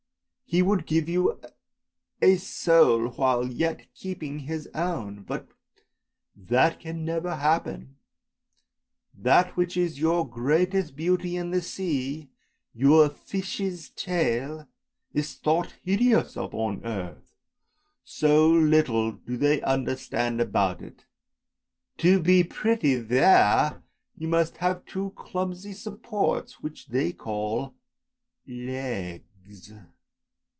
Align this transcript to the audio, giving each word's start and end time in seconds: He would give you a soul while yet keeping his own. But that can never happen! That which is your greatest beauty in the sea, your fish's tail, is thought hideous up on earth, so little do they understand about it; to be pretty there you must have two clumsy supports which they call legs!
He 0.53 0.61
would 0.61 0.85
give 0.85 1.07
you 1.07 1.39
a 2.21 2.35
soul 2.35 3.07
while 3.07 3.47
yet 3.47 3.87
keeping 3.95 4.39
his 4.39 4.67
own. 4.75 5.23
But 5.23 5.47
that 6.35 6.81
can 6.81 7.05
never 7.05 7.37
happen! 7.37 7.95
That 9.17 9.55
which 9.55 9.77
is 9.77 9.97
your 9.97 10.27
greatest 10.27 10.97
beauty 10.97 11.37
in 11.37 11.51
the 11.51 11.61
sea, 11.61 12.31
your 12.73 13.07
fish's 13.07 13.91
tail, 13.91 14.67
is 15.13 15.35
thought 15.35 15.73
hideous 15.83 16.35
up 16.35 16.53
on 16.53 16.83
earth, 16.85 17.33
so 18.03 18.49
little 18.49 19.13
do 19.13 19.37
they 19.37 19.61
understand 19.61 20.41
about 20.41 20.81
it; 20.81 21.05
to 21.99 22.21
be 22.21 22.43
pretty 22.43 22.95
there 22.95 23.81
you 24.17 24.27
must 24.27 24.57
have 24.57 24.83
two 24.83 25.11
clumsy 25.11 25.71
supports 25.71 26.59
which 26.61 26.87
they 26.87 27.13
call 27.13 27.73
legs! 28.45 29.23